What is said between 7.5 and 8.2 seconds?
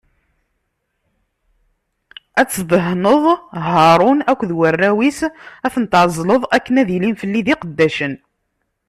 iqeddacen.